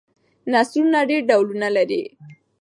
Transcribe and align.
نثر 0.51 0.93
ډېر 1.09 1.21
ډولونه 1.29 1.67
لري. 1.75 2.03